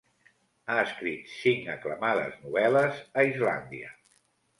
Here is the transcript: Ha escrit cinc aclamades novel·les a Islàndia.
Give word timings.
Ha 0.69 0.77
escrit 0.83 1.27
cinc 1.33 1.69
aclamades 1.73 2.39
novel·les 2.45 2.97
a 2.97 3.27
Islàndia. 3.33 3.93